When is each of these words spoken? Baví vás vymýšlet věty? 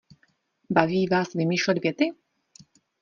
Baví 0.69 1.07
vás 1.07 1.33
vymýšlet 1.33 1.77
věty? 1.83 2.09